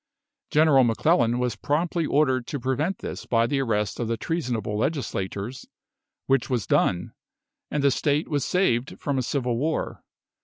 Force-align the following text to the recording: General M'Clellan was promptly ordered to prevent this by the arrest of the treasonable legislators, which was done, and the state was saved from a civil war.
General 0.49 0.83
M'Clellan 0.83 1.37
was 1.37 1.55
promptly 1.55 2.07
ordered 2.07 2.47
to 2.47 2.59
prevent 2.59 2.97
this 2.97 3.27
by 3.27 3.45
the 3.45 3.59
arrest 3.59 3.99
of 3.99 4.07
the 4.07 4.17
treasonable 4.17 4.75
legislators, 4.75 5.67
which 6.25 6.49
was 6.49 6.65
done, 6.65 7.13
and 7.69 7.83
the 7.83 7.91
state 7.91 8.27
was 8.27 8.43
saved 8.43 8.99
from 8.99 9.19
a 9.19 9.21
civil 9.21 9.57
war. 9.59 10.03